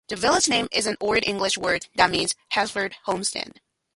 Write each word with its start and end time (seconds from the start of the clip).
The 0.07 0.15
village 0.15 0.49
name 0.49 0.67
is 0.71 0.87
an 0.87 0.97
Old 0.99 1.19
English 1.27 1.59
word 1.59 1.85
that 1.93 2.09
means 2.09 2.33
'Haefer's 2.53 2.95
homestead'. 3.03 3.61